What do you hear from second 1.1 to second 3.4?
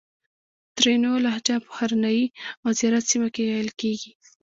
لهجه په هرنایي او زیارت سیمه